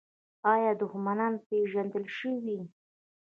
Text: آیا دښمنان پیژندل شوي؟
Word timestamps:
آیا 0.53 0.71
دښمنان 0.81 1.33
پیژندل 1.47 2.05
شوي؟ 2.17 2.59